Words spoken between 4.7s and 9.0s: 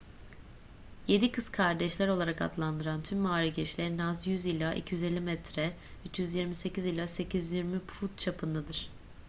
250 metre 328 ila 820 foot çapındadır